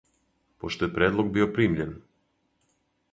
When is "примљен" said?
1.59-1.91